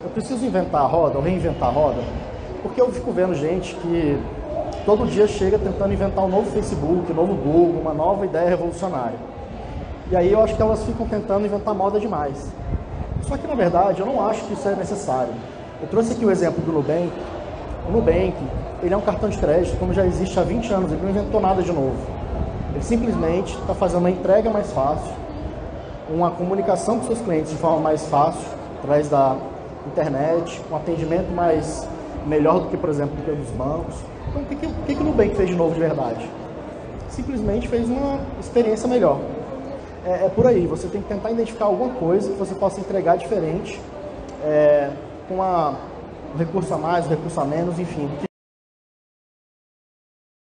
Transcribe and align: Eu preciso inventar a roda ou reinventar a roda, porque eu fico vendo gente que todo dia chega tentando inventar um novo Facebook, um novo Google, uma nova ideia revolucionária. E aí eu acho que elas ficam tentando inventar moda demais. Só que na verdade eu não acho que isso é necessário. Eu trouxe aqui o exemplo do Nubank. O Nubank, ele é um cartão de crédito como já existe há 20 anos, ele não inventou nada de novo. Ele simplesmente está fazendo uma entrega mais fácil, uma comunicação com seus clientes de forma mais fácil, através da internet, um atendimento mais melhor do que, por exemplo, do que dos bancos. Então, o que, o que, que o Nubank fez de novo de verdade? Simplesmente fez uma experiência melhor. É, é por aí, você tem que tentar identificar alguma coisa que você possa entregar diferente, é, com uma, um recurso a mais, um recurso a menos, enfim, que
Eu 0.00 0.10
preciso 0.10 0.46
inventar 0.46 0.82
a 0.82 0.86
roda 0.86 1.18
ou 1.18 1.24
reinventar 1.24 1.70
a 1.70 1.72
roda, 1.72 2.00
porque 2.62 2.80
eu 2.80 2.88
fico 2.92 3.10
vendo 3.10 3.34
gente 3.34 3.74
que 3.74 4.16
todo 4.86 5.04
dia 5.10 5.26
chega 5.26 5.58
tentando 5.58 5.92
inventar 5.92 6.24
um 6.24 6.28
novo 6.28 6.48
Facebook, 6.52 7.10
um 7.10 7.14
novo 7.16 7.34
Google, 7.34 7.80
uma 7.80 7.92
nova 7.92 8.24
ideia 8.24 8.48
revolucionária. 8.48 9.18
E 10.08 10.14
aí 10.14 10.30
eu 10.30 10.40
acho 10.40 10.54
que 10.54 10.62
elas 10.62 10.84
ficam 10.84 11.04
tentando 11.08 11.46
inventar 11.46 11.74
moda 11.74 11.98
demais. 11.98 12.48
Só 13.22 13.36
que 13.36 13.44
na 13.48 13.56
verdade 13.56 13.98
eu 13.98 14.06
não 14.06 14.24
acho 14.24 14.44
que 14.44 14.52
isso 14.52 14.68
é 14.68 14.76
necessário. 14.76 15.34
Eu 15.82 15.88
trouxe 15.88 16.12
aqui 16.12 16.24
o 16.24 16.30
exemplo 16.30 16.62
do 16.62 16.70
Nubank. 16.70 17.12
O 17.88 17.90
Nubank, 17.90 18.36
ele 18.84 18.94
é 18.94 18.96
um 18.96 19.00
cartão 19.00 19.28
de 19.28 19.36
crédito 19.36 19.76
como 19.80 19.92
já 19.92 20.06
existe 20.06 20.38
há 20.38 20.44
20 20.44 20.72
anos, 20.74 20.92
ele 20.92 21.02
não 21.02 21.10
inventou 21.10 21.40
nada 21.40 21.60
de 21.60 21.72
novo. 21.72 21.96
Ele 22.72 22.84
simplesmente 22.84 23.58
está 23.58 23.74
fazendo 23.74 23.98
uma 23.98 24.10
entrega 24.10 24.48
mais 24.48 24.70
fácil, 24.72 25.10
uma 26.08 26.30
comunicação 26.30 27.00
com 27.00 27.06
seus 27.06 27.20
clientes 27.20 27.50
de 27.50 27.56
forma 27.56 27.80
mais 27.80 28.06
fácil, 28.06 28.46
através 28.78 29.08
da 29.08 29.36
internet, 29.88 30.60
um 30.70 30.76
atendimento 30.76 31.30
mais 31.32 31.86
melhor 32.26 32.60
do 32.60 32.68
que, 32.68 32.76
por 32.76 32.90
exemplo, 32.90 33.16
do 33.16 33.22
que 33.22 33.30
dos 33.30 33.50
bancos. 33.50 33.94
Então, 34.28 34.42
o 34.42 34.44
que, 34.44 34.54
o 34.54 34.84
que, 34.86 34.94
que 34.94 35.00
o 35.00 35.04
Nubank 35.04 35.34
fez 35.34 35.48
de 35.48 35.56
novo 35.56 35.74
de 35.74 35.80
verdade? 35.80 36.28
Simplesmente 37.08 37.68
fez 37.68 37.88
uma 37.88 38.20
experiência 38.38 38.86
melhor. 38.88 39.18
É, 40.04 40.26
é 40.26 40.28
por 40.28 40.46
aí, 40.46 40.66
você 40.66 40.86
tem 40.88 41.02
que 41.02 41.08
tentar 41.08 41.30
identificar 41.30 41.66
alguma 41.66 41.94
coisa 41.94 42.30
que 42.30 42.38
você 42.38 42.54
possa 42.54 42.80
entregar 42.80 43.16
diferente, 43.16 43.80
é, 44.44 44.90
com 45.26 45.36
uma, 45.36 45.76
um 46.34 46.38
recurso 46.38 46.72
a 46.72 46.78
mais, 46.78 47.06
um 47.06 47.10
recurso 47.10 47.40
a 47.40 47.44
menos, 47.44 47.78
enfim, 47.78 48.08
que 48.20 48.27